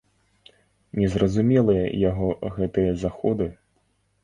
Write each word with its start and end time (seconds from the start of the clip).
Незразумелыя 0.99 1.85
яго 2.09 2.27
гэтыя 2.57 2.91
заходы. 3.05 3.51